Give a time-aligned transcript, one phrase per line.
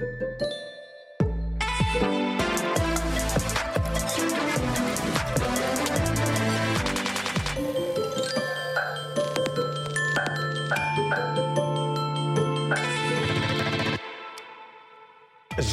[0.00, 0.73] Música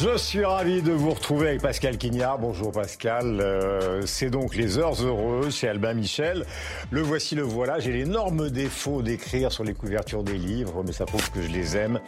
[0.02, 2.40] Je suis ravi de vous retrouver avec Pascal Quignard.
[2.40, 3.40] Bonjour Pascal.
[3.40, 6.44] Euh, c'est donc les heures heureuses chez Albin Michel.
[6.90, 7.78] Le voici, le voilà.
[7.78, 11.78] J'ai l'énorme défaut d'écrire sur les couvertures des livres, mais ça prouve que je les
[11.78, 12.00] aime.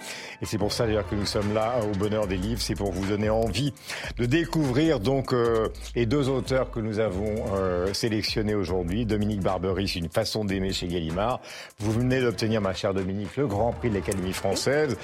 [0.42, 2.60] Et c'est pour ça d'ailleurs que nous sommes là au bonheur des livres.
[2.60, 3.76] C'est pour vous donner envie
[4.18, 9.06] de découvrir donc euh, les deux auteurs que nous avons euh, sélectionnés aujourd'hui.
[9.06, 11.42] Dominique Barberis, Une façon d'aimer chez Gallimard.
[11.78, 14.98] Vous venez d'obtenir, ma chère Dominique, le Grand Prix de l'Académie française.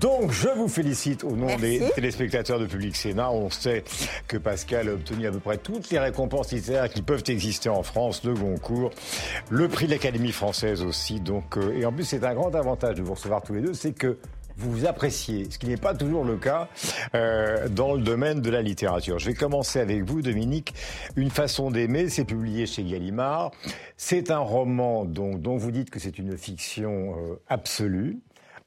[0.00, 3.30] Donc, je vous félicite au nom des téléspectateurs de Public Sénat.
[3.30, 3.84] On sait
[4.28, 7.82] que Pascal a obtenu à peu près toutes les récompenses littéraires qui peuvent exister en
[7.82, 8.90] France, le Goncourt,
[9.50, 11.20] le prix de l'Académie française aussi.
[11.20, 13.74] Donc, euh, et en plus, c'est un grand avantage de vous recevoir tous les deux,
[13.74, 14.18] c'est que
[14.58, 16.68] vous vous appréciez, ce qui n'est pas toujours le cas
[17.14, 19.18] euh, dans le domaine de la littérature.
[19.20, 20.74] Je vais commencer avec vous, Dominique.
[21.14, 23.52] Une façon d'aimer, c'est publié chez Gallimard.
[23.96, 28.18] C'est un roman donc, dont vous dites que c'est une fiction euh, absolue.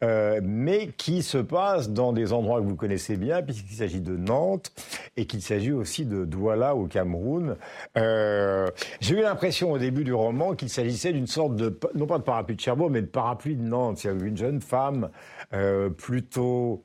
[0.04, 4.18] Euh, mais qui se passe dans des endroits que vous connaissez bien, puisqu'il s'agit de
[4.18, 4.72] Nantes
[5.16, 7.56] et qu'il s'agit aussi de Douala au Cameroun.
[7.98, 8.68] Euh,
[9.00, 12.24] J'ai eu l'impression au début du roman qu'il s'agissait d'une sorte de, non pas de
[12.24, 14.04] parapluie de Cherbourg, mais de parapluie de Nantes.
[14.04, 15.10] Il y avait une jeune femme
[15.54, 16.84] euh, plutôt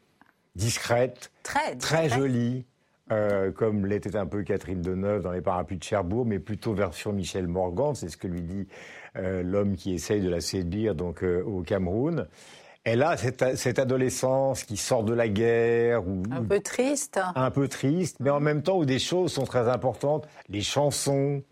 [0.54, 2.66] discrète, très, très jolie.
[3.12, 7.12] Euh, comme l'était un peu Catherine Deneuve dans les parapluies de Cherbourg, mais plutôt version
[7.12, 8.66] Michel Morgan, c'est ce que lui dit
[9.16, 12.26] euh, l'homme qui essaye de la séduire donc euh, au Cameroun.
[12.86, 16.06] Elle a cette, cette, adolescence qui sort de la guerre.
[16.06, 17.18] Ou, un peu triste.
[17.34, 20.28] Un peu triste, mais en même temps où des choses sont très importantes.
[20.48, 21.42] Les chansons,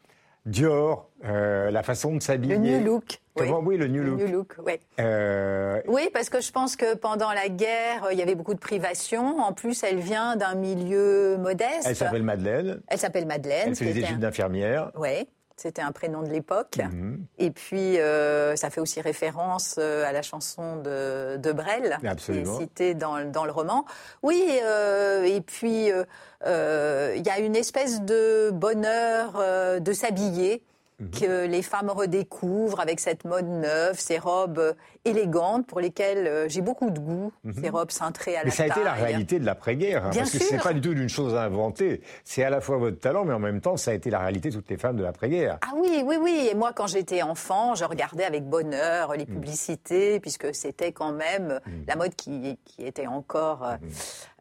[0.46, 2.54] Dior, euh, la façon de s'habiller.
[2.54, 3.18] Le new look.
[3.34, 3.76] Comment oui.
[3.76, 4.20] le new look.
[4.20, 4.74] new look oui.
[5.00, 5.80] Euh...
[5.88, 9.40] oui, parce que je pense que pendant la guerre, il y avait beaucoup de privations.
[9.40, 11.84] En plus, elle vient d'un milieu modeste.
[11.86, 12.80] Elle s'appelle Madeleine.
[12.86, 13.68] Elle s'appelle Madeleine.
[13.70, 14.92] Elle fait des études d'infirmière.
[14.96, 15.26] Oui.
[15.56, 16.78] C'était un prénom de l'époque.
[16.78, 17.24] Mhm.
[17.38, 22.56] Et puis, euh, ça fait aussi référence euh, à la chanson de, de Brel, Absolument.
[22.56, 23.84] qui est citée dans, dans le roman.
[24.22, 29.34] Oui, euh, et puis, euh, il y a une espèce de bonheur
[29.80, 30.62] de s'habiller
[31.00, 31.10] Mhm.
[31.10, 36.60] que les femmes redécouvrent avec cette mode neuve, ces robes élégantes pour lesquelles euh, j'ai
[36.60, 37.54] beaucoup de goût, mhm.
[37.62, 40.30] ces robes cintrées à mais la ça a été la réalité de l'après-guerre, hein, parce
[40.30, 42.00] que c'est pas du tout une chose inventée.
[42.24, 44.50] C'est à la fois votre talent, mais en même temps, ça a été la réalité
[44.50, 45.58] de toutes les femmes de l'après-guerre.
[45.62, 46.48] Ah oui, oui, oui.
[46.50, 49.34] Et moi, quand j'étais enfant, je regardais avec bonheur les mhm.
[49.34, 53.76] publicités, puisque c'était quand même la mode qui, qui était encore euh,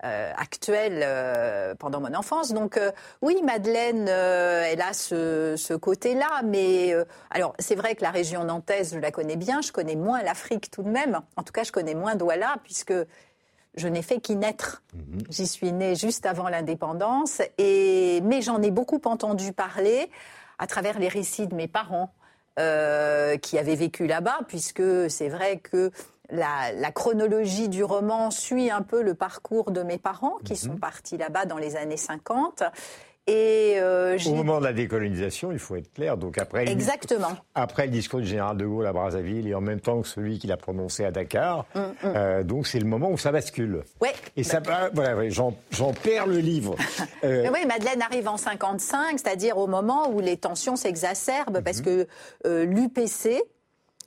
[0.05, 2.51] euh, actuelle euh, pendant mon enfance.
[2.51, 2.91] Donc euh,
[3.21, 6.93] oui, Madeleine, elle a ce, ce côté-là, mais
[7.29, 10.52] alors c'est vrai que la région nantaise, je la connais bien, je connais moins l'Afrique
[10.59, 11.21] tout de même.
[11.35, 12.93] En tout cas, je connais moins Douala, puisque
[13.75, 14.83] je n'ai fait qu'y naître.
[14.93, 15.19] Mhm.
[15.29, 20.09] J'y suis née juste avant l'indépendance, et mais j'en ai beaucoup entendu parler
[20.59, 22.13] à travers les récits de mes parents.
[22.59, 25.89] Euh, qui avaient vécu là-bas, puisque c'est vrai que
[26.29, 30.59] la, la, chronologie du roman suit un peu le parcours de mes parents, qui mhm.
[30.59, 32.61] sont partis là-bas dans les années 50.
[33.25, 36.17] Et euh, Au moment de la décolonisation, il faut être clair.
[36.17, 37.29] Donc après, exactement.
[37.29, 40.07] Le, après le discours du général de Gaulle à Brazzaville et en même temps que
[40.07, 41.93] celui qu'il a prononcé à Dakar, mm, mm.
[42.03, 43.83] Euh, donc c'est le moment où ça bascule.
[44.01, 44.13] Ouais.
[44.35, 45.53] Et ça, bah, voilà, ouais, j'en
[46.03, 46.75] perds le livre.
[47.23, 47.49] euh...
[47.53, 51.85] oui, Madeleine arrive en 55, c'est-à-dire au moment où les tensions s'exacerbent parce mhm.
[51.85, 52.07] que
[52.45, 53.41] euh, l'UPC,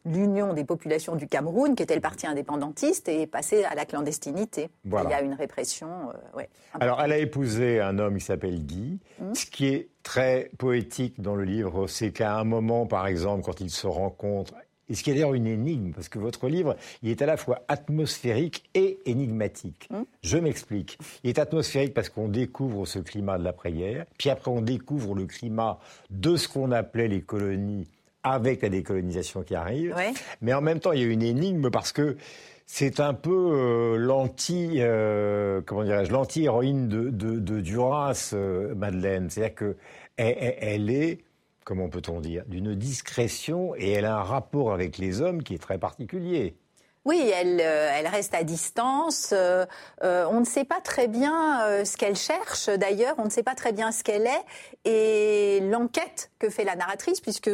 [0.06, 4.71] l'Union des populations du Cameroun, qui était le parti indépendantiste, est passé à la clandestinité.
[4.84, 5.89] Il y a une répression.
[5.89, 6.49] Euh, ouais,
[6.81, 8.99] Alors, elle a épousé un homme qui s'appelle Guy.
[9.21, 9.34] Mmh.
[9.34, 13.61] Ce qui est très poétique dans le livre, c'est qu'à un moment, par exemple, quand
[13.61, 14.55] ils se rencontrent,
[14.89, 17.37] et ce qui est d'ailleurs une énigme, parce que votre livre, il est à la
[17.37, 19.89] fois atmosphérique et énigmatique.
[19.91, 20.03] Mmh.
[20.22, 20.99] Je m'explique.
[21.25, 25.27] Il est atmosphérique parce qu'on découvre ce climat de l'après-guerre, puis après on découvre le
[25.27, 25.81] climat
[26.11, 27.89] de ce qu'on appelait les colonies
[28.26, 29.94] avec la décolonisation qui arrive.
[30.41, 32.16] Mais en même temps, il y a une énigme parce que
[32.66, 39.30] c'est un peu euh, l'anti, euh, comment dirais-je, l'anti-héroïne de, de, de, Duras, euh, Madeleine.
[39.30, 39.77] C'est-à-dire que
[40.16, 41.21] elle, elle, est,
[41.65, 45.62] comment peut-on dire, d'une discrétion et elle a un rapport avec les hommes qui est
[45.62, 46.56] très particulier.
[47.06, 49.30] Oui, elle, euh, elle reste à distance.
[49.32, 49.64] Euh,
[50.03, 52.68] euh, on ne sait pas très bien ce qu'elle cherche.
[52.68, 54.44] D'ailleurs, on ne sait pas très bien ce qu'elle est.
[54.84, 57.50] Et l'enquête que fait la narratrice, puisque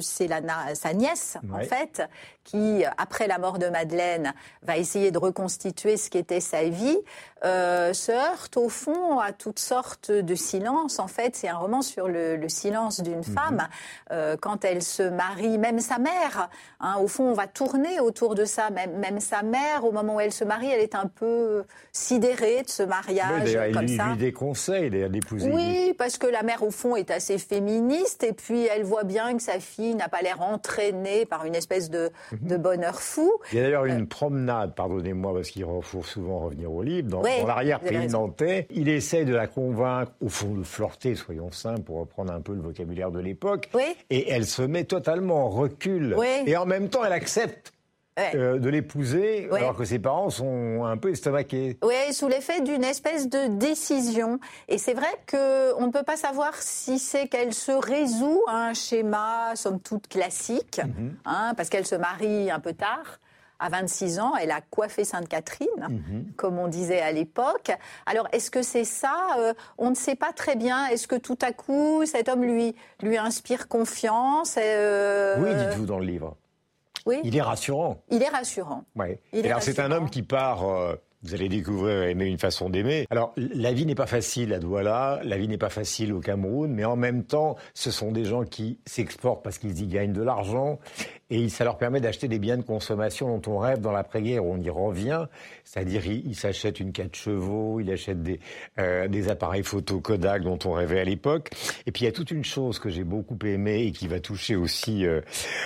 [0.00, 0.28] c'est
[0.74, 2.02] sa nièce en fait,
[2.44, 6.98] qui, après la mort de Madeleine, va essayer de reconstituer ce qu'était sa vie,
[7.44, 10.98] euh, se heurte au fond à toutes sortes de silences.
[10.98, 13.24] En fait, c'est un roman sur le, silence d'une mhm.
[13.24, 13.68] femme.
[14.10, 16.48] Euh, quand elle se marie, même sa mère,
[16.80, 18.70] hein, au fond, on va tourner autour de ça.
[18.70, 22.62] Même, même, sa mère, au moment où elle se marie, elle est un peu sidérée
[22.62, 23.56] de ce mariage.
[23.56, 24.08] Oui, comme il ça.
[24.08, 25.50] lui déconseille d'épouser.
[25.50, 29.36] Oui, parce que la mère, au fond, est assez féministe et puis elle voit bien
[29.36, 32.48] que sa fille n'a pas l'air entraînée par une espèce de, mhm.
[32.48, 33.32] de bonheur fou.
[33.52, 37.08] Il y a d'ailleurs une euh, promenade, pardonnez-moi, parce qu'il faut souvent revenir au livre,
[37.08, 38.66] dans, l'arrière-pays nantais.
[38.70, 42.54] Il essaie de la convaincre, au fond, de flirter, soyons simples, pour reprendre un peu
[42.54, 43.70] le vocabulaire de l'époque.
[44.10, 46.16] Et elle se met totalement en recul.
[46.46, 47.71] Et en même temps, elle accepte
[48.18, 51.78] euh, de l'épouser, alors que ses parents sont un peu estomaqués.
[51.82, 54.38] Oui, sous l'effet d'une espèce de décision.
[54.68, 58.74] Et c'est vrai qu'on ne peut pas savoir si c'est qu'elle se résout à un
[58.74, 61.16] schéma, somme toute, classique, mhm.
[61.24, 63.18] hein, parce qu'elle se marie un peu tard
[63.62, 66.32] à 26 ans, elle a coiffé Sainte-Catherine, mhm.
[66.36, 67.70] comme on disait à l'époque.
[68.06, 70.86] Alors, est-ce que c'est ça euh, On ne sait pas très bien.
[70.86, 76.00] Est-ce que tout à coup, cet homme lui, lui inspire confiance euh, Oui, dites-vous dans
[76.00, 76.36] le livre.
[77.24, 78.02] Il est rassurant.
[78.10, 78.84] Il est rassurant.
[78.96, 79.20] Ouais.
[79.44, 80.64] alors c'est un homme qui part.
[80.68, 83.06] Euh, vous allez découvrir aimer une façon d'aimer.
[83.10, 86.72] Alors, la vie n'est pas facile à Douala, la vie n'est pas facile au Cameroun,
[86.72, 90.22] mais en même temps, ce sont des gens qui s'exportent parce qu'ils y gagnent de
[90.22, 90.80] l'argent
[91.30, 94.44] et ça leur permet d'acheter des biens de consommation dont on rêve dans l'après-guerre.
[94.44, 95.26] On y revient,
[95.64, 98.40] c'est-à-dire ils s'achètent une 4 chevaux, ils achètent des,
[98.78, 101.50] euh, des appareils photo Kodak dont on rêvait à l'époque.
[101.86, 104.20] Et puis il y a toute une chose que j'ai beaucoup aimée et qui va
[104.20, 105.20] toucher aussi euh,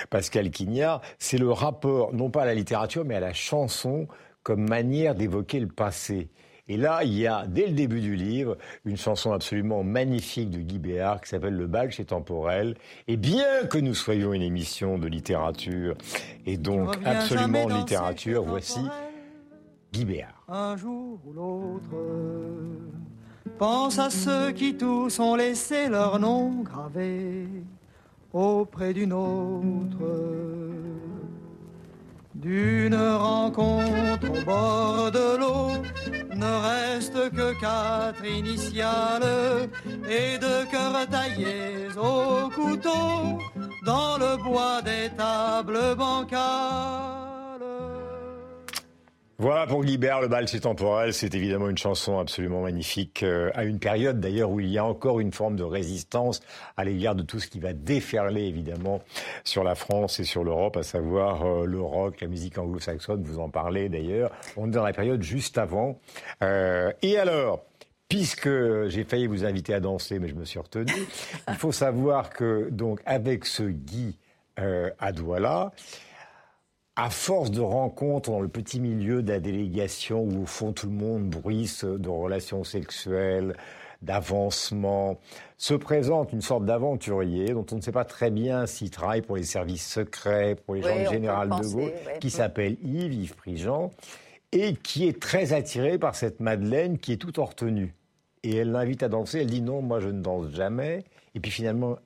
[0.09, 4.07] Pascal Quignard, c'est le rapport non pas à la littérature mais à la chanson
[4.43, 6.29] comme manière d'évoquer le passé.
[6.69, 10.59] Et là, il y a, dès le début du livre, une chanson absolument magnifique de
[10.59, 12.75] Guy Béard qui s'appelle Le bal chez Temporel.
[13.07, 15.95] Et bien que nous soyons une émission de littérature,
[16.45, 18.81] et donc absolument littérature, voici
[19.93, 20.43] Guy Béard.
[20.49, 21.95] Un jour ou l'autre,
[23.57, 27.47] pense à ceux qui tous ont laissé leur nom gravé
[28.33, 30.03] auprès d'une autre
[32.37, 35.71] d'une rencontre au bord de l'eau
[36.35, 39.69] ne reste que quatre initiales
[40.07, 43.39] et deux cœurs taillés au couteau
[43.85, 47.26] dans le bois des tables bancales.
[49.39, 53.65] Voilà pour Guibert, le bal c'est temporel, c'est évidemment une chanson absolument magnifique, euh, à
[53.65, 56.41] une période d'ailleurs où il y a encore une forme de résistance
[56.75, 58.99] à l'égard de tout ce qui va déferler évidemment
[59.43, 63.37] sur la France et sur l'Europe, à savoir euh, le rock, la musique anglo-saxonne, vous
[63.37, 65.99] en parlez d'ailleurs, on est dans la période juste avant.
[66.41, 67.63] Euh, et alors
[68.09, 68.49] Puisque
[68.87, 70.93] j'ai failli vous inviter à danser, mais je me suis retenu,
[71.49, 74.17] il faut savoir que donc avec ce Guy
[74.55, 75.73] à Douala,
[76.97, 80.87] à force de rencontres dans le petit milieu de la délégation où au fond tout
[80.87, 83.55] le monde bruisse de relations sexuelles,
[84.01, 85.19] d'avancement,
[85.57, 89.37] se présente une sorte d'aventurier dont on ne sait pas très bien s'il travaille pour
[89.37, 93.91] les services secrets, pour les gens du général de Gaulle, qui s'appelle Yves, Yves Prigent,
[94.51, 97.93] et qui est très attiré par cette Madeleine qui est toute hors tenue.
[98.41, 101.03] Et elle l'invite à danser, elle dit non, moi je ne danse jamais.
[101.35, 101.97] Et puis finalement.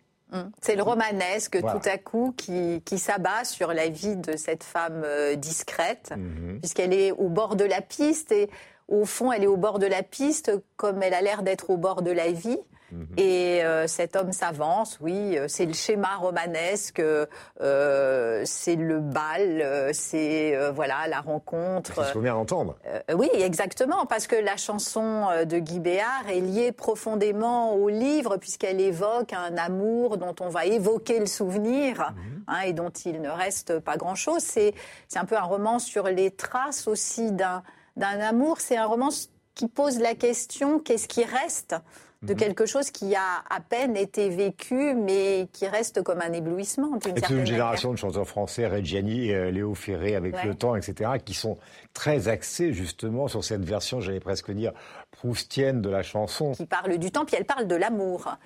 [0.62, 5.36] C'est le romanesque tout à coup qui, s'abat sur la vie de cette femme euh,
[5.36, 6.60] discrète, mhm.
[6.60, 8.50] puisqu'elle est au bord de la piste et
[8.88, 11.78] au fond elle est au bord de la piste comme elle a l'air d'être au
[11.78, 12.60] bord de la vie.
[12.92, 13.08] Mhm.
[13.18, 19.92] Et euh, cet homme s'avance, oui, euh, c'est le schéma romanesque, euh, c'est le bal,
[19.94, 21.94] c'est voilà la rencontre.
[21.98, 22.78] Il faut bien entendre.
[23.14, 28.82] oui, exactement, parce que la chanson de Guy Béard est liée profondément au livre puisqu'elle
[28.82, 32.44] évoque un amour dont on va évoquer le souvenir mhm.
[32.48, 34.42] hein, et dont il ne reste pas grand-chose.
[34.42, 34.74] C'est
[35.16, 37.64] un peu un roman sur les traces aussi d'un
[37.98, 38.60] amour.
[38.60, 39.10] C'est un roman
[39.54, 41.76] qui pose la question qu'est-ce qui reste
[42.22, 42.40] de mhm.
[42.40, 46.92] quelque chose qui a à peine été vécu, mais qui reste comme un éblouissement.
[47.04, 51.34] C'est une génération de chanteurs français, Reggiani, euh, Léo Ferré, avec le temps, etc., qui
[51.34, 51.58] sont
[51.94, 54.72] très axés justement sur cette version, j'allais presque dire,
[55.10, 56.52] proustienne de la chanson.
[56.52, 58.38] Qui parle du temps, puis elle parle de l'amour.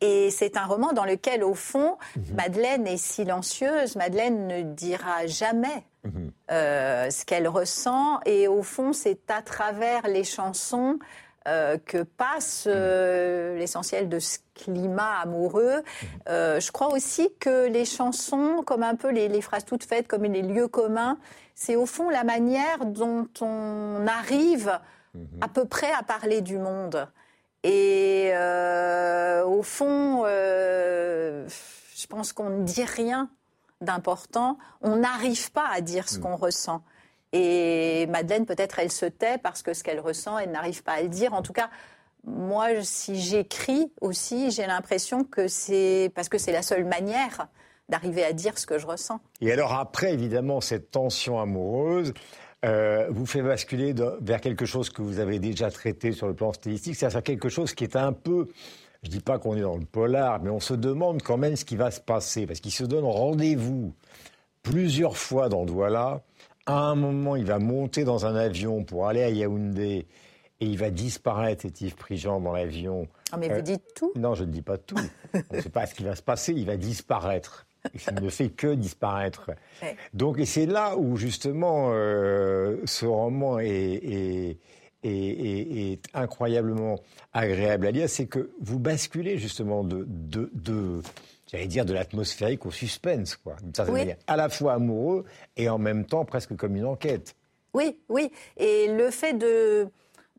[0.00, 2.34] Et c'est un roman dans lequel, au fond, mhm.
[2.36, 3.96] Madeleine est silencieuse.
[3.96, 6.30] Madeleine ne dira jamais mhm.
[6.50, 8.20] euh, ce qu'elle ressent.
[8.26, 10.98] Et au fond, c'est à travers les chansons
[11.46, 15.82] euh, que passe euh, l'essentiel de ce climat amoureux.
[16.26, 20.22] Euh, je crois aussi que les chansons, comme un peu les, phrases toutes faites, comme
[20.22, 21.18] les lieux communs,
[21.54, 24.80] c'est au fond la manière dont on arrive
[25.42, 27.08] à peu près à parler du monde.
[27.62, 28.32] Et
[29.44, 33.28] au fond, je pense qu'on ne dit rien
[33.82, 36.82] d'important, on n'arrive pas à dire ce qu'on ressent.
[37.34, 41.02] Et Madeleine, peut-être, elle se tait parce que ce qu'elle ressent, elle n'arrive pas à
[41.02, 41.34] le dire.
[41.34, 41.68] En tout cas,
[42.24, 47.48] moi, si j'écris aussi, j'ai l'impression que c'est parce que c'est la seule manière
[47.88, 49.20] d'arriver à dire ce que je ressens.
[49.40, 52.14] Et alors après, évidemment, cette tension amoureuse
[52.64, 56.52] euh, vous fait basculer vers quelque chose que vous avez déjà traité sur le plan
[56.52, 58.48] stylistique, c'est-à-dire quelque chose qui est un peu
[59.02, 61.56] je ne dis pas qu'on est dans le polar, mais on se demande quand même
[61.56, 63.92] ce qui va se passer, parce qu'il se donne rendez-vous
[64.62, 66.22] plusieurs fois dans Douala.
[66.66, 70.06] À un moment, il va monter dans un avion pour aller à Yaoundé
[70.60, 73.06] et il va disparaître, cet Yves Prigent, dans l'avion.
[73.32, 74.12] Ah, mais vous euh, dites tout?
[74.16, 74.96] Non, je ne dis pas tout.
[75.34, 77.66] on ne sait pas ce qui va se passer, il va disparaître.
[78.08, 79.50] Il ne fait que disparaître.
[80.14, 84.56] Donc, et c'est là où, justement, euh, ce roman est
[85.04, 86.96] est, incroyablement
[87.32, 91.00] agréable à lire, c'est que vous basculez justement de, de,
[91.54, 93.54] j'allais dire, de l'atmosphérique au suspense, quoi.
[94.26, 95.24] à la fois amoureux
[95.56, 97.36] et en même temps presque comme une enquête.
[97.74, 98.30] Oui, oui.
[98.56, 99.88] Et le fait de,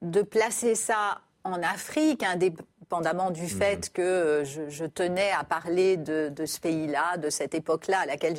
[0.01, 3.47] de placer ça en Afrique, indépendamment du mhm.
[3.47, 8.35] fait que euh, je, tenais à parler de, ce pays-là, de cette époque-là à laquelle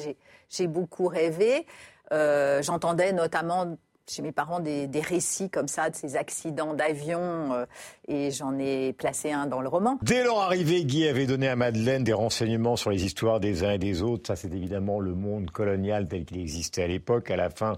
[0.50, 1.66] j'ai beaucoup rêvé,
[2.12, 3.76] euh, j'entendais notamment
[4.08, 7.66] chez mes parents des, récits comme ça de ces accidents d'avion euh,
[8.08, 9.98] et j'en ai placé un dans le roman.
[10.02, 13.72] Dès leur arrivée, Guy avait donné à Madeleine des renseignements sur les histoires des uns
[13.72, 14.28] et des autres.
[14.28, 17.76] Ça, c'est évidemment le monde colonial tel qu'il existait à l'époque, à la fin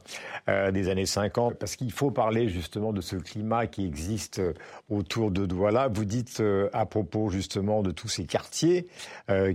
[0.48, 4.54] euh, des années 50, parce qu'il faut parler justement de ce climat qui existe euh,
[4.90, 5.88] autour de Douala.
[5.88, 6.42] Vous dites
[6.72, 8.86] à propos justement de tous ces quartiers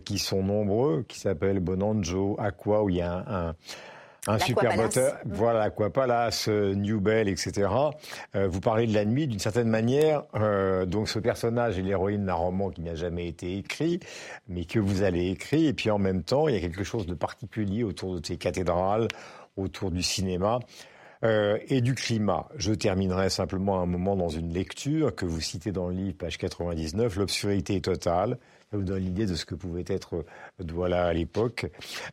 [0.06, 3.56] qui sont nombreux, qui s'appellent Bonanjo, Aqua, où il y a un un
[4.40, 7.70] super moteur, voilà, quoi, Palace, euh, New Bell, etc.
[8.36, 10.24] Euh, vous parlez de la nuit d'une certaine manière.
[10.36, 14.00] Euh, donc ce personnage est l'héroïne d'un roman qui n'a jamais été écrit,
[14.48, 15.70] mais que vous allez écrire.
[15.70, 18.38] Et puis en même temps, il y a quelque chose de particulier autour de ces
[18.38, 19.08] cathédrales,
[19.58, 20.60] autour du cinéma.
[21.24, 22.50] Euh, et du climat.
[22.58, 26.38] Je terminerai simplement un moment dans une lecture que vous citez dans le livre, page
[26.38, 28.38] 99, L'obscurité est totale.
[28.74, 30.26] Vous donne l'idée de ce que pouvait être
[30.60, 31.68] Douala à l'époque.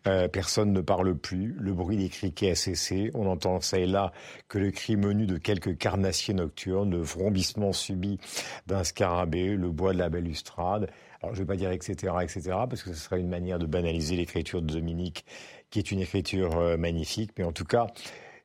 [0.06, 1.54] Euh, personne ne parle plus.
[1.58, 3.10] Le bruit des criquets a cessé.
[3.14, 4.12] On entend ça et là
[4.48, 8.18] que le cri menu de quelques carnassiers nocturnes, le vrombissement subi
[8.66, 10.90] d'un scarabée, le bois de la balustrade.
[11.22, 13.66] Alors je ne vais pas dire etc., etc., parce que ce serait une manière de
[13.66, 15.24] banaliser l'écriture de Dominique,
[15.70, 17.32] qui est une écriture euh, magnifique.
[17.38, 17.86] Mais en tout cas,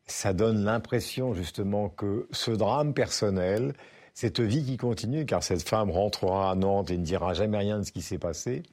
[0.07, 3.73] ça donne l'impression justement que ce drame personnel,
[4.15, 7.79] cette vie qui continue, car cette femme rentrera à Nantes et ne dira jamais rien
[7.79, 8.63] de ce qui s'est passé,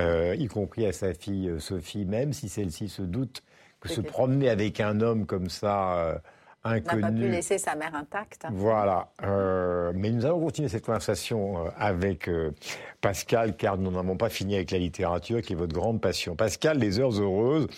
[0.00, 3.44] euh, y compris à sa fille euh, Sophie, même si celle-ci se doute
[3.80, 6.18] que se promener avec un homme comme ça, euh,
[6.64, 7.00] inconnu...
[7.00, 8.44] N'a pas pu laisser sa mère intacte.
[8.50, 9.08] Voilà.
[9.94, 12.28] mais nous allons continuer cette conversation avec
[13.00, 16.34] Pascal, car nous n'avons pas fini avec la littérature, qui est votre grande passion.
[16.34, 17.68] Pascal, les heures heureuses.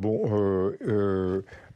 [0.00, 0.72] Bon,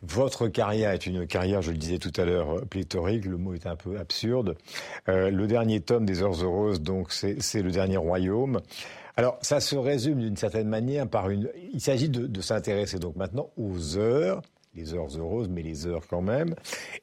[0.02, 3.24] votre carrière est une carrière, je le disais tout à l'heure, pléthorique.
[3.24, 4.56] Le mot est un peu absurde.
[5.08, 8.60] Euh, le dernier tome des Heures Heureuses, donc, c'est le dernier royaume.
[9.16, 11.50] Alors, ça se résume d'une certaine manière par une.
[11.72, 14.42] Il s'agit de, s'intéresser donc maintenant aux heures,
[14.76, 16.54] les heures heureuses, mais les heures quand même.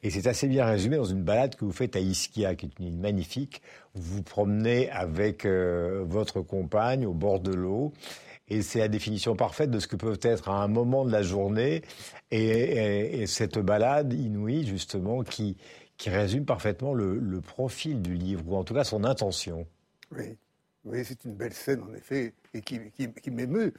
[0.02, 2.78] Et c'est assez bien résumé dans une balade que vous faites à Ischia, qui est
[2.78, 3.60] une île magnifique.
[3.94, 7.92] Vous vous promenez avec euh, votre compagne au bord de l'eau.
[8.48, 11.22] Et c'est la définition parfaite de ce que peut être à un moment de la
[11.22, 11.82] journée.
[12.30, 15.56] Et, cette balade inouïe, justement, qui,
[15.96, 19.66] qui résume parfaitement le, profil du livre, ou en tout cas son intention.
[20.12, 20.36] Oui,
[20.84, 23.74] oui c'est une belle scène, en effet, et qui, qui, m'émeut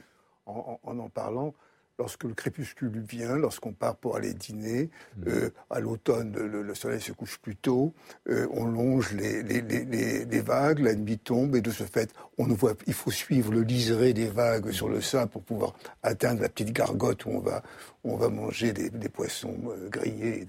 [0.46, 1.54] en, en, parlant
[1.98, 5.28] lorsque le crépuscule vient, lorsqu'on part pour aller dîner, mm.
[5.28, 7.92] euh, à l'automne, le, soleil se couche plus tôt,
[8.28, 12.12] euh, on longe les, les, les, les, vagues, la nuit tombe, et de ce fait,
[12.38, 16.40] on voit, il faut suivre le liseré des vagues sur le sein pour pouvoir atteindre
[16.42, 17.62] la petite gargote où on va,
[18.04, 20.46] on va manger des, des poissons euh, grillés.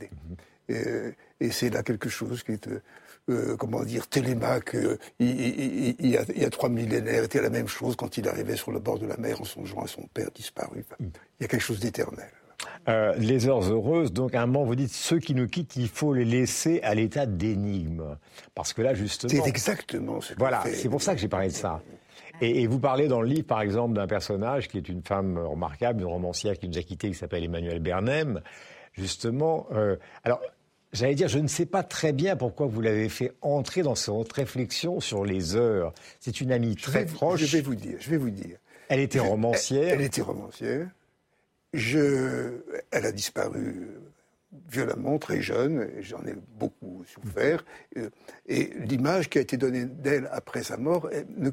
[0.70, 1.14] Mm-hmm.
[1.40, 2.70] et c'est là quelque chose qui est
[3.30, 8.18] euh, comment dire, Télémaque, euh, il, y a, trois millénaires, était la même chose quand
[8.18, 10.86] il arrivait sur le bord de la mer en songeant à son père disparu.
[11.00, 11.08] il
[11.42, 12.30] y a quelque chose d'éternel.
[12.88, 15.88] Euh, les heures heureuses, donc à un moment, vous dites ceux qui nous quittent, il
[15.88, 18.18] faut les laisser à l'état d'énigme.
[18.56, 19.32] Parce que là, justement.
[19.32, 21.82] C'est exactement ce que Voilà, c'est pour ça que j'ai parlé de ça.
[22.42, 26.02] Et, vous parlez dans le livre, par exemple, d'un personnage qui est une femme remarquable,
[26.02, 28.42] une romancière qui nous a quittés, qui s'appelle Emmanuel Bernem.
[28.94, 29.68] Justement,
[30.24, 30.42] alors
[30.92, 34.34] J'allais dire, je ne sais pas très bien pourquoi vous l'avez fait entrer dans cette
[34.34, 35.94] réflexion sur les heures.
[36.20, 37.42] C'est une amie très proche.
[37.42, 38.58] Je vais vous dire, je vais vous dire.
[38.90, 39.94] Elle était romancière.
[39.94, 40.88] Elle, était romancière.
[41.74, 43.88] Je, elle a disparu
[44.70, 47.64] violemment, très jeune, j'en ai beaucoup souffert.
[47.98, 48.10] Euh,
[48.48, 51.52] et l'image qui a été donnée d'elle après sa mort ne,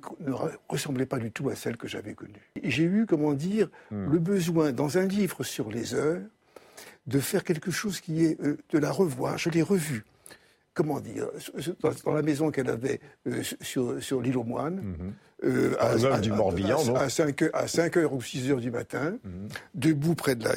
[0.69, 2.51] ressemblait pas du tout à celle que j'avais connue.
[2.63, 4.13] J'ai eu, comment dire, hmm.
[4.13, 6.23] le besoin, dans un livre sur les heures,
[7.07, 9.39] de faire quelque chose qui est euh, de la revoir.
[9.39, 10.05] Je l'ai revue.
[10.75, 11.29] Comment dire
[12.05, 14.97] dans, la maison qu'elle avait euh, sur, sur l'île aux moines,
[15.43, 15.75] hmm.
[15.81, 19.49] à, du Morbihan, à, 5, à 5 heures ou 6 heures du matin, hmm.
[19.75, 20.55] debout près de la.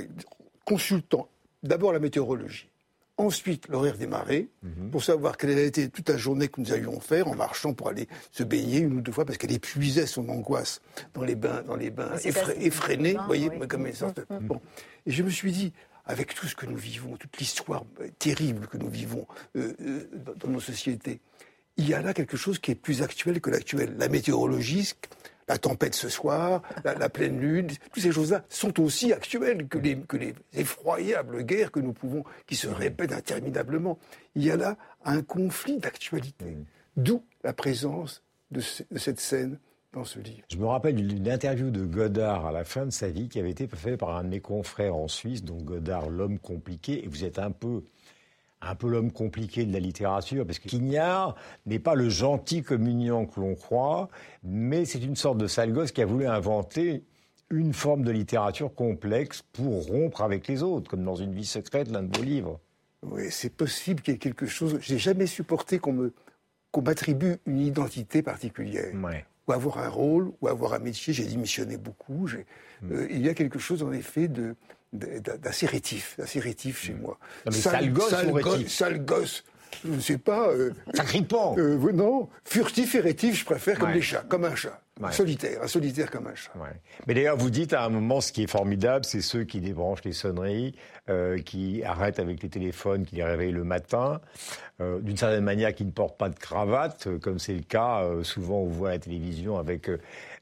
[0.66, 1.30] consultant
[1.64, 2.70] d'abord la météorologie,
[3.18, 4.92] ensuite l'horaire des marées, mhm.
[4.92, 7.90] pour savoir quelle a été toute la journée que nous allions faire en marchant pour
[7.90, 10.82] aller se baigner une ou deux fois parce qu'elle épuisait son angoisse
[11.14, 12.16] dans les bains, dans les bains
[12.60, 14.20] effrénés, vous voyez, comme une sorte.
[14.30, 14.48] Mhm.
[14.48, 14.62] Bon.
[15.06, 15.74] Et je me suis dit,
[16.10, 17.86] avec tout ce que nous vivons, toute l'histoire
[18.18, 21.22] terrible que nous vivons euh, euh, dans nos sociétés,
[21.78, 23.96] il y a là quelque chose qui est plus actuel que l'actuel.
[24.00, 24.92] La météorologie,
[25.48, 30.00] la tempête ce soir, la, pleine lune, toutes ces choses-là sont aussi actuelles que les,
[30.00, 34.00] que les effroyables guerres que nous pouvons, qui se répètent interminablement.
[34.34, 36.58] Il y a là un conflit d'actualité.
[36.98, 39.60] D'où la présence de, cette scène
[39.94, 40.44] dans ce livre.
[40.52, 43.50] Je me rappelle d'une interview de Godard à la fin de sa vie qui avait
[43.50, 47.24] été faite par un de mes confrères en Suisse, donc Godard, l'homme compliqué, et vous
[47.24, 47.84] êtes un peu
[48.62, 53.26] un peu l'homme compliqué de la littérature, parce que Quignard n'est pas le gentil communiant
[53.26, 54.10] que l'on croit,
[54.44, 57.04] mais c'est une sorte de sale gosse qui a voulu inventer
[57.50, 61.90] une forme de littérature complexe pour rompre avec les autres, comme dans une vie secrète,
[61.90, 62.60] l'un de vos livres.
[63.04, 64.78] Oui, c'est possible qu'il y ait quelque chose.
[64.82, 66.14] J'ai jamais supporté qu'on me
[66.72, 68.94] qu'on m'attribue une identité particulière.
[69.50, 71.12] Ou avoir un rôle, ou avoir un métier.
[71.12, 72.28] J'ai démissionné beaucoup.
[72.28, 72.92] Mm.
[72.92, 74.56] Euh, il y a quelque chose, en effet, de,
[74.94, 77.02] d'assez rétif, d'assez rétif chez mm.
[77.02, 77.18] moi.
[77.46, 79.44] Non, mais sale, gosse sale, gosse, sale gosse,
[79.84, 80.50] je ne sais pas.
[80.50, 81.56] Euh, Sacripant.
[81.58, 84.82] Euh, non, furtif et rétif, je préfère comme des chats, comme un chat.
[85.12, 86.52] Solitaire, un solitaire comme un chat.
[87.08, 90.04] Mais d'ailleurs, vous dites à un moment, ce qui est formidable, c'est ceux qui débranchent
[90.04, 90.76] les sonneries,
[91.10, 94.20] euh, qui arrêtent avec les téléphones, qui les réveillent le matin,
[94.82, 98.60] euh, d'une certaine manière, qui ne portent pas de cravate, comme c'est le cas souvent
[98.60, 99.90] on voit à la télévision avec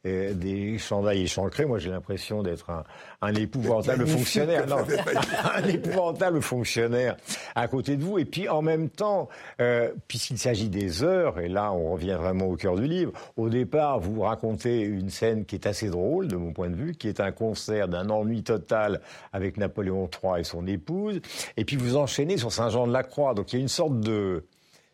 [0.05, 1.65] des chandails échancrés.
[1.65, 2.83] Moi, j'ai l'impression d'être un,
[3.21, 4.67] un, épouvantable fonctionnaire.
[4.67, 4.77] Non,
[5.55, 7.17] un épouvantable fonctionnaire
[7.55, 8.19] à côté de vous.
[8.19, 9.29] Et puis, en même temps,
[9.61, 13.49] euh, puisqu'il s'agit des heures, et là, on revient vraiment au cœur du livre, au
[13.49, 17.07] départ, vous racontez une scène qui est assez drôle, de mon point de vue, qui
[17.07, 19.01] est un concert d'un ennui total
[19.33, 21.19] avec Napoléon III et son épouse.
[21.57, 23.33] Et puis, vous enchaînez sur Saint-Jean-de-la-Croix.
[23.33, 24.26] Donc, il y a une sorte de...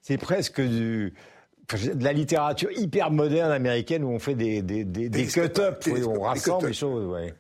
[0.02, 1.14] C'est presque du
[1.72, 6.22] de la littérature hyper moderne américaine où on fait des, des, des, des cut-up, on
[6.22, 7.06] rassemble les choses.
[7.06, 7.34] Ouais.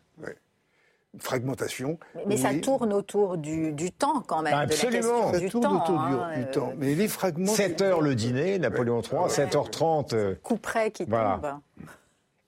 [1.19, 1.99] fragmentation.
[2.25, 4.53] Mais, ça tourne autour du, du, temps quand même.
[4.53, 5.33] Absolument.
[5.33, 6.73] ça tourne autour du, du, temps.
[6.77, 7.51] Mais les fragments.
[7.51, 10.15] 7 heures le dîner, Napoléon III, 7h30.
[10.15, 11.59] Euh, coup près qui tombe.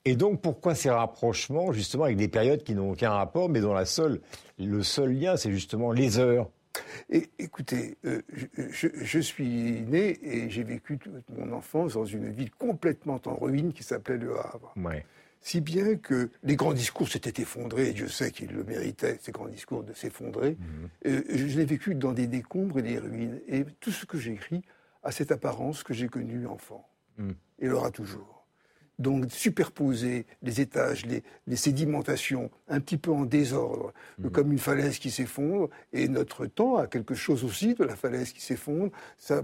[0.04, 3.74] Et donc, pourquoi ces rapprochements, justement, avec des périodes qui n'ont aucun rapport, mais dont
[3.74, 4.20] la seule,
[4.56, 6.48] le seul lien, c'est justement les heures
[7.10, 8.22] et, écoutez, euh,
[8.70, 13.72] je, suis né et j'ai vécu toute mon enfance dans une ville complètement en ruine
[13.72, 14.74] qui s'appelait Le Havre.
[15.40, 19.30] Si bien que les grands discours s'étaient effondrés, et Dieu sait qu'ils le méritaient, ces
[19.30, 20.56] grands discours, de s'effondrer.
[21.06, 23.40] Euh, je l'ai vécu dans des décombres et des ruines.
[23.46, 24.62] Et tout ce que j'écris
[25.04, 26.88] a cette apparence que j'ai connue enfant.
[27.18, 27.34] Mhm.
[27.60, 28.35] Et l'aura toujours
[28.98, 34.30] donc superposer les étages, les, sédimentations, un petit peu en désordre, mhm.
[34.30, 38.32] comme une falaise qui s'effondre, et notre temps a quelque chose aussi de la falaise
[38.32, 38.90] qui s'effondre.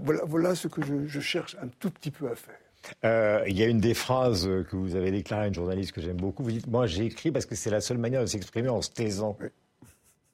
[0.03, 2.55] Voilà, voilà, ce que je, cherche un tout petit peu à faire.
[3.05, 6.01] Euh, il y a une des phrases que vous avez déclarées à une journaliste que
[6.01, 6.43] j'aime beaucoup.
[6.43, 8.89] Vous dites Moi, j'ai écrit parce que c'est la seule manière de s'exprimer en se
[8.89, 9.37] taisant.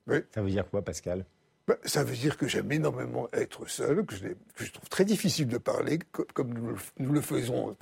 [0.07, 1.25] Ça veut dire quoi, Pascal?
[1.83, 5.99] Ça veut dire que j'aime énormément être seul, que je, trouve très difficile de parler,
[6.33, 6.53] comme,
[6.97, 7.75] nous, le, faisons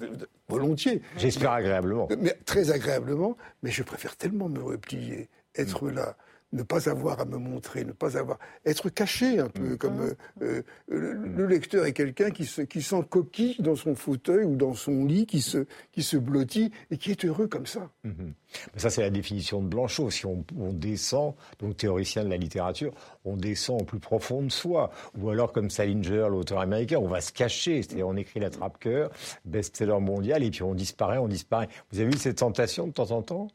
[0.48, 1.02] volontiers.
[1.18, 2.08] J'espère agréablement.
[2.20, 5.96] Mais, très agréablement, mais je préfère tellement me replier, être mm.
[5.96, 6.18] là,
[6.54, 9.78] ne pas avoir à me montrer, ne pas avoir être caché un peu, mm.
[9.78, 14.46] comme euh, euh, le, lecteur est quelqu'un qui se qui sent coquille dans son fauteuil
[14.46, 17.90] ou dans son lit, qui se qui se blottit et qui est heureux comme ça.
[18.06, 18.32] Mm-hmm.
[18.78, 20.10] Ça c'est la définition de Blanchot.
[20.10, 22.94] Si on, descend, donc théoricien de la littérature,
[23.26, 27.22] on descend au plus profond de soi, ou alors comme Salinger, l'auteur américain, on va
[27.22, 29.12] se cacher, c'est-à-dire on écrit la trappe-cœur,
[29.46, 31.68] best-seller mondial, et puis on disparaît, on disparaît.
[31.92, 33.48] Vous avez eu cette tentation de temps en temps?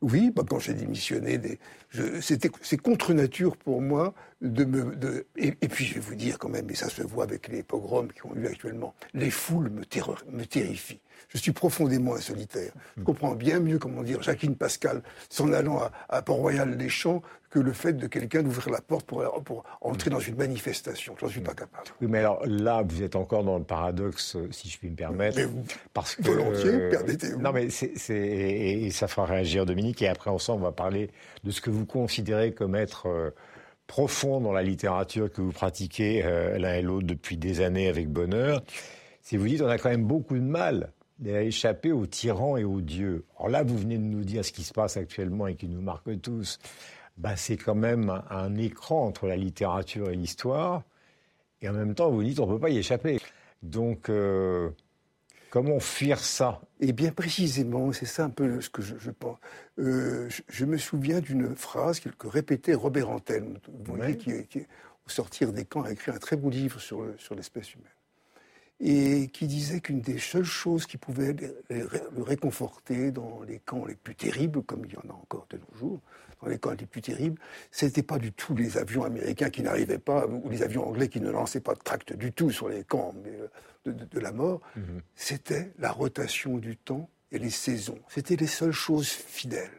[0.00, 1.40] Oui, bah, quand j'ai démissionné,
[2.20, 5.26] c'est contre nature pour moi de me.
[5.36, 8.08] Et, puis je vais vous dire quand même, et ça se voit avec les pogroms
[8.08, 9.82] qui ont eu actuellement, les foules me,
[10.30, 11.00] me terrifient.
[11.28, 12.72] Je suis profondément un solitaire.
[12.96, 17.72] Je comprends bien mieux, comment dire, Jacqueline Pascal s'en allant à, à Port-Royal-des-Champs que le
[17.72, 21.14] fait de quelqu'un d'ouvrir la porte pour, pour entrer dans une manifestation.
[21.18, 21.86] Je n'en suis pas capable.
[22.00, 25.40] Oui, mais alors là, vous êtes encore dans le paradoxe, si je puis me permettre.
[25.94, 27.40] parce que, volontiers, euh, permettez-vous.
[27.40, 31.10] Non, mais c'est, et, ça fera réagir Dominique, et après ensemble, on va parler
[31.44, 33.08] de ce que vous considérez comme être...
[33.08, 33.30] Euh,
[33.86, 38.10] profond dans la littérature que vous pratiquez euh, l'un et l'autre depuis des années avec
[38.10, 38.62] bonheur,
[39.22, 40.92] si vous dites on a quand même beaucoup de mal
[41.26, 43.24] à échapper aux tyrans et aux dieux.
[43.36, 45.80] Alors là, vous venez de nous dire ce qui se passe actuellement et qui nous
[45.80, 46.58] marque tous.
[47.16, 50.84] Bah, c'est quand même un écran entre la littérature et l'histoire.
[51.60, 53.18] Et en même temps, vous dites on ne peut pas y échapper.
[53.62, 54.70] Donc, euh,
[55.50, 56.60] comment fuir ça?
[56.80, 59.38] Eh bien, précisément, c'est ça un peu ce que je, pense.
[59.80, 63.58] Euh, je, me souviens d'une phrase que, répétait Robert Antelme,
[64.20, 64.32] qui,
[65.04, 67.97] au sortir des camps, a écrit un très beau livre sur l'espèce humaine
[68.80, 71.34] et qui disait qu'une des seules choses qui pouvaient
[71.68, 75.58] le réconforter dans les camps les plus terribles, comme il y en a encore de
[75.58, 76.00] nos jours,
[76.40, 77.40] dans les camps les plus terribles,
[77.72, 81.08] ce n'était pas du tout les avions américains qui n'arrivaient pas, ou les avions anglais
[81.08, 83.48] qui ne lançaient pas de tracts du tout sur les camps euh,
[83.84, 85.00] de, la mort, mhm.
[85.16, 87.98] c'était la rotation du temps et les saisons.
[88.08, 89.70] C'était les seules choses fidèles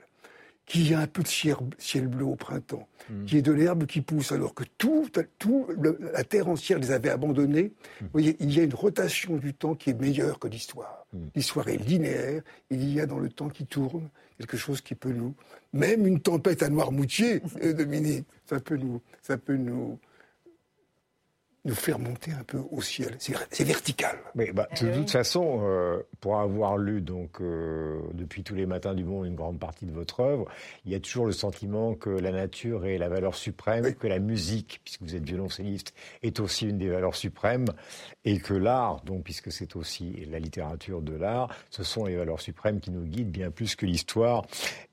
[0.70, 3.26] qu'il y a un peu de ciel, bleu au printemps, hmm.
[3.26, 5.68] qu'il y ait de l'herbe qui pousse, alors que tout, tout
[6.14, 7.74] la terre entière les avait abandonnés.
[8.00, 8.04] Hmm.
[8.04, 11.08] Vous voyez, il y a une rotation du temps qui est meilleure que l'histoire.
[11.12, 11.26] Hmm.
[11.36, 15.12] L'histoire est linéaire, il y a dans le temps qui tourne quelque chose qui peut
[15.12, 15.34] nous...
[15.74, 20.00] Même une tempête à Noirmoutier, euh, Dominique, ça peut nous, ça peut nous,
[21.66, 23.18] nous faire monter un peu au ciel.
[23.20, 24.18] C'est vertical.
[24.36, 28.94] Mais bah, de toute façon, euh, pour avoir lu donc euh, depuis tous les matins
[28.94, 30.46] du monde une grande partie de votre œuvre,
[30.86, 34.20] il y a toujours le sentiment que la nature est la valeur suprême, que la
[34.20, 35.94] musique, puisque vous êtes violoncelliste,
[36.24, 37.68] est aussi une des valeurs suprêmes,
[38.24, 42.42] et que l'art, donc puisque c'est aussi la littérature de l'art, ce sont les valeurs
[42.42, 44.46] suprêmes qui nous guident bien plus que l'histoire.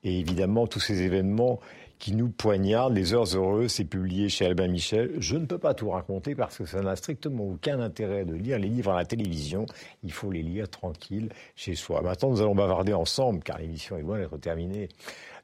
[0.03, 1.59] Et évidemment, tous ces événements
[1.99, 2.93] qui nous poignarde.
[2.93, 5.11] Les Heures Heureuses, c'est publié chez Albin Michel.
[5.19, 8.59] Je ne peux pas tout raconter parce que ça n'a strictement aucun intérêt de lire
[8.59, 9.65] les livres à la télévision.
[10.03, 12.01] Il faut les lire tranquille chez soi.
[12.01, 14.89] Maintenant, nous allons bavarder ensemble car l'émission est loin d'être terminée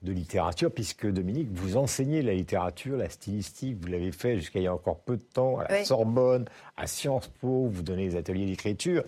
[0.04, 4.63] de littérature, puisque Dominique, vous enseignez la littérature, la stylistique, vous l'avez fait jusqu'à il
[4.63, 8.18] y a encore peu de temps à la Sorbonne, à Sciences Po, vous donnez des
[8.18, 9.04] ateliers d'écriture.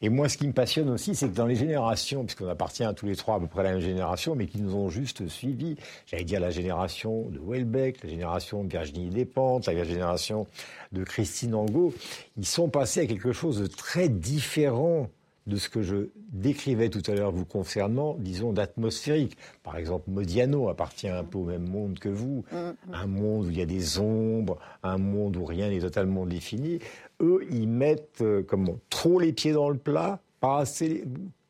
[0.00, 2.92] Et moi, ce qui me passionne aussi, c'est que dans les générations, puisqu'on appartient à
[2.92, 5.28] tous les trois à peu près à la même génération, mais qui nous ont juste
[5.28, 5.76] suivis,
[6.06, 10.46] j'allais dire la génération de Welbeck, la génération de Virginie Despentes, la génération
[10.90, 11.94] de Christine Angot,
[12.36, 15.08] ils sont passés à quelque chose de très différent
[15.46, 19.36] de ce que je décrivais tout à l'heure vous concernant, disons, d'atmosphérique.
[19.62, 22.74] Par exemple, Modiano appartient un peu au même monde que vous, mm-hmm.
[22.94, 26.78] un monde où il y a des ombres, un monde où rien n'est totalement défini.
[27.20, 31.04] Eux, ils mettent euh, comment, trop les pieds dans le plat, pas assez.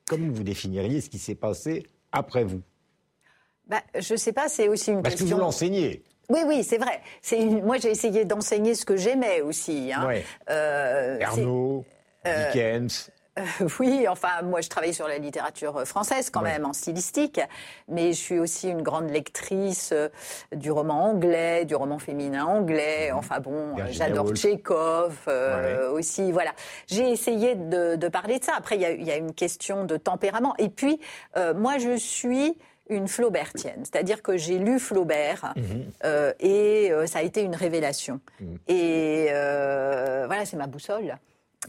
[0.07, 2.63] Comment vous définiriez ce qui s'est passé après vous?
[3.67, 5.29] Bah, Je ne sais pas, c'est aussi une Parce question...
[5.29, 6.03] que vous l'enseignez.
[6.29, 7.01] Oui, oui, c'est vrai.
[7.63, 9.93] Moi, j'ai essayé d'enseigner ce que j'aimais aussi.
[9.93, 10.09] Hein.
[10.49, 11.19] Euh,
[12.27, 13.11] euh, Dickens.
[13.38, 13.42] Euh,
[13.81, 17.40] oui, enfin, moi, je travaille sur la littérature française quand même, en stylistique,
[17.88, 20.09] mais je suis aussi une grande lectrice euh,
[20.55, 23.11] du roman anglais, du roman féminin anglais.
[23.11, 23.18] Mhm.
[23.18, 26.31] Enfin bon, j'adore Tchekhov euh, aussi.
[26.33, 26.53] Voilà,
[26.87, 28.53] j'ai essayé de, parler de ça.
[28.57, 30.55] Après, il y, a, une question de tempérament.
[30.59, 31.01] Et puis,
[31.57, 32.57] moi, je suis
[32.88, 36.33] une Flaubertienne, c'est-à-dire que j'ai lu Flaubert mhm.
[36.40, 38.21] et ça a été une révélation.
[38.40, 38.59] Mhm.
[38.68, 39.29] Et
[40.27, 41.16] voilà, c'est ma boussole.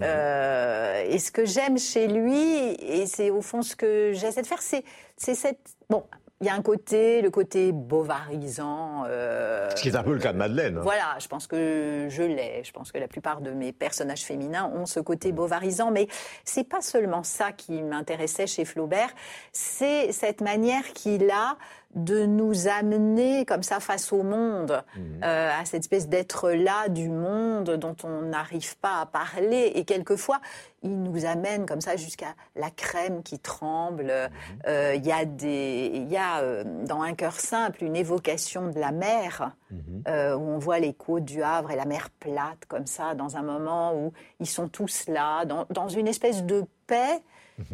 [0.01, 4.47] Euh, et ce que j'aime chez lui, et c'est au fond ce que j'essaie de
[4.47, 4.83] faire, c'est
[5.17, 5.59] cette...
[5.89, 6.03] Bon,
[6.43, 9.05] il y a un côté, le côté bovarisant.
[9.07, 10.77] Euh, ce qui est un peu le cas de Madeleine.
[10.79, 12.65] Voilà, je pense que je l'ai.
[12.65, 16.07] Je pense que la plupart de mes personnages féminins ont ce côté bovarisant, mais
[16.43, 19.09] c'est pas seulement ça qui m'intéressait chez Flaubert,
[19.53, 21.55] c'est cette manière qu'il a
[21.95, 25.23] de nous amener comme ça face au monde, mhm.
[25.23, 29.71] euh, à cette espèce d'être-là du monde dont on n'arrive pas à parler.
[29.75, 30.39] Et quelquefois,
[30.81, 34.05] il nous amène comme ça jusqu'à la crème qui tremble.
[34.05, 34.59] Mhm.
[34.67, 38.79] Euh, il y a, des, y a euh, dans Un cœur simple une évocation de
[38.79, 40.03] la mer, mhm.
[40.35, 43.43] où on voit les côtes du Havre et la mer plate comme ça, dans un
[43.43, 47.21] moment où ils sont tous là, dans, dans une espèce de paix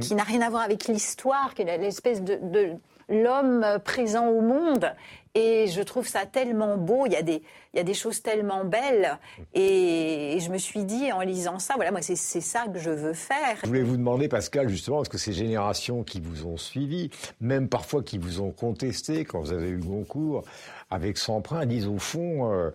[0.01, 2.75] qui n'a rien à voir avec l'histoire, qui est l'espèce de, de
[3.09, 4.93] l'homme présent au monde.
[5.35, 7.43] Et je trouve ça tellement beau, il y a des,
[7.73, 9.19] il y a des choses tellement belles.
[9.53, 13.13] Et, je me suis dit, en lisant ça, voilà, moi, c'est ça que je veux
[13.13, 13.57] faire.
[13.61, 17.69] Je voulais vous demander, Pascal, justement, parce que ces générations qui vous ont suivi, même
[17.69, 20.43] parfois qui vous ont contesté quand vous avez eu Goncourt,
[20.89, 22.71] avec son emprunt, disent au fond, euh,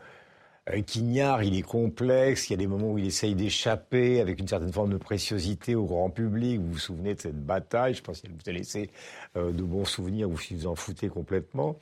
[0.86, 4.48] Quignard, il est complexe, il y a des moments où il essaye d'échapper avec une
[4.48, 6.58] certaine forme de préciosité au grand public.
[6.58, 8.90] Vous vous souvenez de cette bataille, je pense qu'elle vous a laissé
[9.36, 11.76] euh, de bons souvenirs, vous vous en foutez complètement.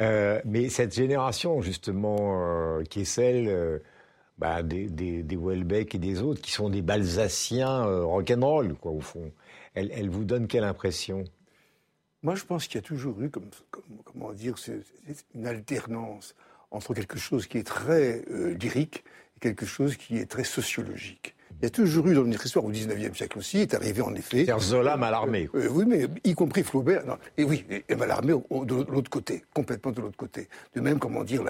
[0.00, 3.80] Euh, mais cette génération, justement, euh, qui est celle
[4.36, 9.32] bah, des, Welbeck et des autres, qui sont des Balsaciens rock'n'roll, quoi, au fond,
[9.74, 11.24] elle, vous donne quelle impression?
[12.22, 13.48] Moi, je pense qu'il y a toujours eu, comme,
[14.04, 14.56] comment dire,
[15.34, 16.34] une alternance
[16.76, 18.22] entre quelque chose qui est très
[18.60, 19.04] lyrique
[19.36, 21.36] et quelque chose qui est très sociologique.
[21.60, 24.14] Il y a toujours eu dans notre histoire, au XIXe siècle aussi, est arrivé en
[24.14, 24.46] effet.
[24.60, 25.48] Zola Mallarmé.
[25.54, 27.18] Euh, oui, mais y compris Flaubert.
[27.38, 30.48] et oui, et, Mallarmé de l'autre côté, complètement de l'autre côté.
[30.74, 31.44] De même, comment dire,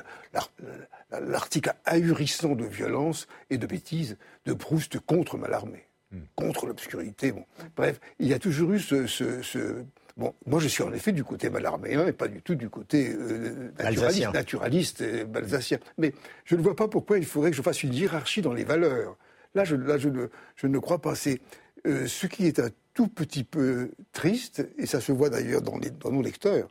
[1.11, 6.19] l'article ahurissant de violence et de bêtises de Proust contre Mallarmé, hmm.
[6.37, 7.33] contre l'obscurité.
[7.33, 7.45] Bon.
[7.77, 9.83] Bref, il y a toujours eu ce, ce,
[10.17, 13.11] Bon, moi je suis en effet du côté malarméen et pas du tout du côté
[13.13, 15.79] euh, naturaliste, naturaliste et balsacien.
[15.99, 18.65] Mais je ne vois pas pourquoi il faudrait que je fasse une hiérarchie dans les
[18.65, 19.17] valeurs.
[19.55, 21.15] Là, je, ne, crois pas.
[21.15, 21.41] C'est
[21.87, 25.79] euh, ce qui est un tout petit peu triste, et ça se voit d'ailleurs dans,
[26.11, 26.69] nos lecteurs,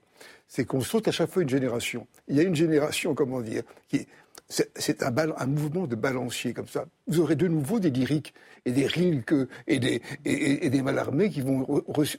[0.47, 2.07] c'est qu'on saute à chaque fois une génération.
[2.27, 4.07] Il y a une génération, comment dire, qui
[4.47, 6.85] c'est un, un, mouvement de balancier comme ça.
[7.07, 8.33] Vous aurez de nouveau des lyriques
[8.65, 9.33] et des Rilke
[9.67, 11.65] et des, et, des Mallarmé qui vont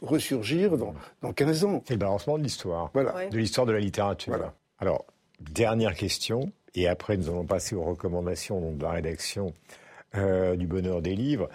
[0.02, 1.82] ressurgir dans, dans 15 ans.
[1.86, 3.28] C'est le balancement de l'histoire, voilà.
[3.28, 4.32] de l'histoire de la littérature.
[4.34, 4.54] Voilà.
[4.78, 5.06] Alors,
[5.40, 9.52] dernière question, et après nous allons passer aux recommandations de la rédaction
[10.16, 11.48] euh, du bonheur des livres.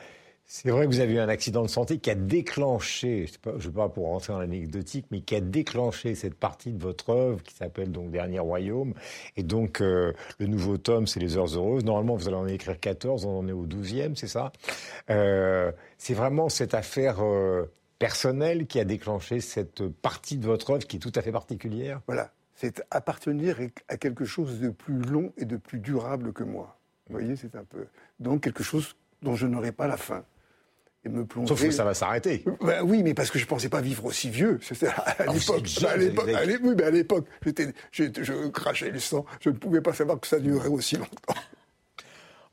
[0.54, 3.58] C'est vrai que vous avez eu un accident de santé qui a déclenché, je ne
[3.58, 7.42] veux pas pour rentrer dans l'anecdotique, mais qui a déclenché cette partie de votre œuvre
[7.42, 8.94] qui s'appelle donc Dernier Royaume.
[9.38, 11.86] Et donc, euh, le nouveau tome, c'est Les Heures Heureuses.
[11.86, 14.52] Normalement, vous allez en écrire 14, on en est au 12e, c'est ça?
[15.10, 17.24] Euh, C'est vraiment cette affaire
[17.98, 22.02] personnelle qui a déclenché cette partie de votre œuvre qui est tout à fait particulière?
[22.08, 26.78] Voilà, c'est appartenir à quelque chose de plus long et de plus durable que moi.
[27.08, 27.88] Vous voyez, c'est un peu.
[28.20, 30.26] Donc quelque chose dont je n'aurai pas la fin.
[31.04, 31.48] Et me plonger...
[31.48, 32.44] Sauf que ça va s'arrêter.
[32.62, 34.60] Ben oui, mais parce que je ne pensais pas vivre aussi vieux.
[34.62, 35.68] C'était à, l'époque.
[35.84, 36.30] à l'époque,
[36.64, 37.26] oui, mais à l'époque,
[37.92, 39.26] je crachais le sang.
[39.40, 41.34] Je ne pouvais pas savoir que ça durerait aussi longtemps.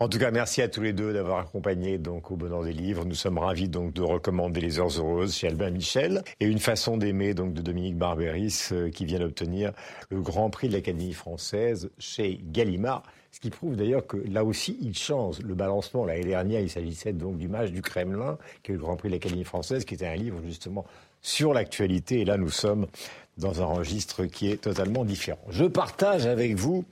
[0.01, 3.05] En tout cas, merci à tous les deux d'avoir accompagné donc au Bonheur des Livres.
[3.05, 6.97] Nous sommes ravis donc de recommander Les Heures Heureuses chez Albin Michel et Une façon
[6.97, 9.73] d'aimer donc de Dominique Barberis euh, qui vient d'obtenir
[10.11, 13.03] le Grand Prix de l'Académie française chez Gallimard.
[13.33, 15.41] Ce qui prouve d'ailleurs que là aussi, il change.
[15.41, 18.97] Le balancement, l'année dernière, il s'agissait donc du match du Kremlin, qui est le Grand
[18.97, 20.87] Prix de l'Académie française, qui était un livre justement
[21.23, 22.21] sur l'actualité.
[22.21, 22.87] Et là, nous sommes
[23.37, 25.41] dans un registre qui est totalement différent.
[25.51, 26.85] Je partage avec vous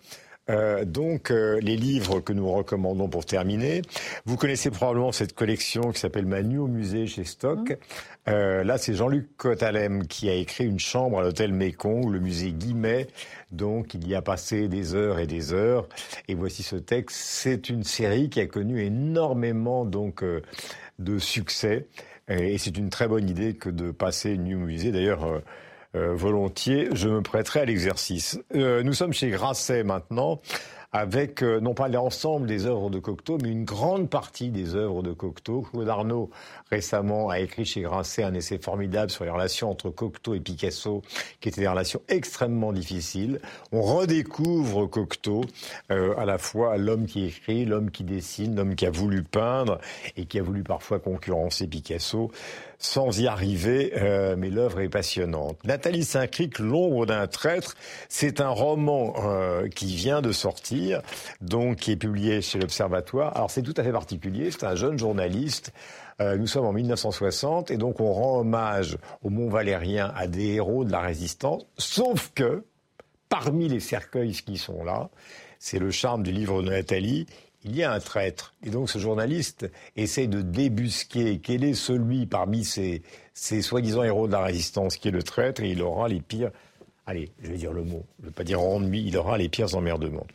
[0.49, 3.83] euh, donc euh, les livres que nous recommandons pour terminer.
[4.27, 7.71] Vous connaissez probablement cette collection qui s'appelle Manu au musée chez Stock.
[7.71, 7.77] Mmh.
[8.29, 12.53] Euh, là, c'est Jean-Luc Cotalem qui a écrit une chambre à l'hôtel Mécon, le musée
[12.53, 13.09] Guimet.
[13.51, 15.89] Donc, il y a passé des heures et des heures.
[16.29, 17.17] Et voici ce texte.
[17.17, 20.25] C'est une série qui a connu énormément donc
[20.99, 21.87] de succès.
[22.29, 24.91] Et c'est une très bonne idée que de passer une nuit au musée.
[24.91, 25.43] D'ailleurs
[25.97, 28.39] euh, volontiers, je me prêterai à l'exercice.
[28.55, 30.41] Euh, nous sommes chez Grasset maintenant
[30.93, 35.03] avec euh, non pas l'ensemble des œuvres de Cocteau, mais une grande partie des œuvres
[35.03, 35.63] de Cocteau.
[35.63, 36.31] Claude Arnaud,
[36.71, 41.03] récemment, a écrit chez Grasset un essai formidable sur les relations entre Cocteau et Picasso,
[41.41, 43.41] qui étaient des relations extrêmement difficiles.
[43.73, 45.43] On redécouvre Cocteau,
[45.91, 49.79] à la fois l'homme qui écrit, l'homme qui dessine, l'homme qui a voulu peindre
[50.17, 52.31] et qui a voulu parfois concurrencer Picasso
[52.79, 55.59] sans y arriver, euh, mais l'œuvre est passionnante.
[55.65, 57.75] Nathalie Saint-Cric, L'ombre d'un traître,
[58.09, 61.03] c'est un roman euh, qui vient de sortir,
[61.41, 63.37] donc qui est publié chez l'Observatoire.
[63.37, 65.73] Alors c'est tout à fait particulier, c'est un jeune journaliste.
[66.21, 70.55] Euh, nous sommes en 1960 et donc on rend hommage au Mont Valérien à des
[70.55, 72.65] héros de la résistance, sauf que
[73.29, 75.11] parmi les cercueils qui sont là,
[75.59, 77.27] c'est le charme du livre de Nathalie,
[77.67, 78.55] il y a un traître.
[78.65, 83.03] Et donc ce journaliste essaie de débusquer quel est celui parmi ces,
[83.35, 86.53] ces soi-disant héros de la résistance qui est le traître, et il aura les pires,
[87.07, 89.49] allez, je vais dire le mot, je ne vais pas dire ennui, il aura les
[89.49, 90.27] pires emmerdements.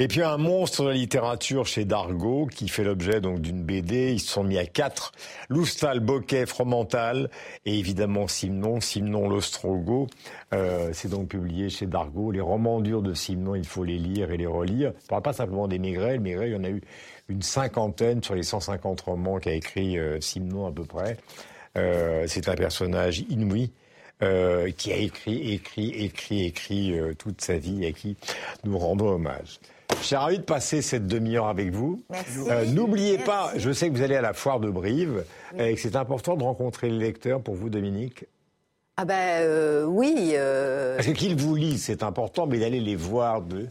[0.00, 4.12] Et puis un monstre de la littérature chez Dargaud qui fait l'objet donc d'une BD.
[4.12, 5.10] Ils se sont mis à quatre.
[5.48, 7.30] Loustal, Boquet, Fromental
[7.66, 10.06] et évidemment Simon, Simon l'Ostrogo.
[10.54, 12.30] Euh, c'est donc publié chez Dargaud.
[12.30, 14.92] Les romans durs de Simon, il faut les lire et les relire.
[15.04, 16.20] On parle pas simplement des Maigret.
[16.22, 16.80] Il y en a eu
[17.28, 21.16] une cinquantaine sur les 150 romans qu'a écrit euh, Simon à peu près.
[21.76, 23.72] Euh, c'est un personnage inouï.
[24.20, 28.16] Euh, qui a écrit, écrit, écrit, écrit euh, toute sa vie et à qui
[28.64, 29.60] nous rendons hommage.
[30.02, 32.02] Suis ravi de passer cette demi-heure avec vous.
[32.50, 35.24] Euh, N'oubliez pas, je sais que vous allez à la foire de Brive
[35.58, 38.24] et que c'est important de rencontrer les lecteurs pour vous, Dominique.
[38.96, 40.32] Ah ben euh, oui.
[40.34, 40.96] Euh...
[40.96, 43.66] Parce que qu'ils vous lisent, c'est important, mais d'aller les voir de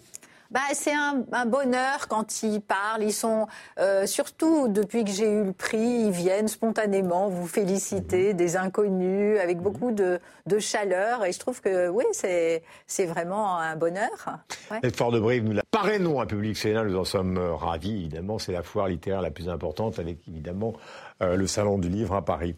[0.52, 3.04] bah, c'est un, un, bonheur quand ils parlent.
[3.04, 3.48] Ils sont,
[3.80, 8.38] euh, surtout depuis que j'ai eu le prix, ils viennent spontanément vous féliciter, mhm.
[8.38, 9.64] des inconnus, avec mhm.
[9.64, 11.26] beaucoup de, de, chaleur.
[11.26, 14.40] Et je trouve que oui, c'est, c'est vraiment un bonheur.
[14.72, 14.80] Ouais.
[14.84, 17.96] Cette foire de Brive, nous la parrainons un public sénat, nous en sommes euh, ravis,
[17.96, 18.40] évidemment.
[18.40, 20.74] C'est la foire littéraire la plus importante, avec évidemment
[21.22, 22.56] euh, le Salon du Livre à Paris.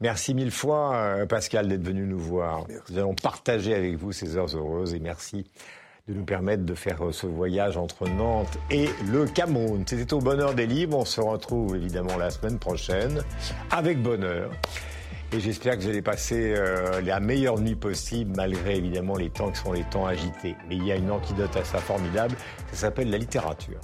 [0.00, 2.64] Merci mille fois, euh, Pascal, d'être venu nous voir.
[2.88, 5.44] Nous allons partager avec vous ces heures heureuses et merci
[6.08, 9.84] de nous permettre de faire ce voyage entre Nantes et le Cameroun.
[9.86, 10.96] C'était au bonheur des livres.
[10.96, 13.22] On se retrouve évidemment la semaine prochaine
[13.70, 14.50] avec bonheur.
[15.30, 19.50] Et j'espère que vous allez passer euh, la meilleure nuit possible, malgré évidemment les temps
[19.50, 20.56] qui sont les temps agités.
[20.68, 22.34] Mais il y a une antidote à ça formidable,
[22.72, 23.80] ça s'appelle la littérature.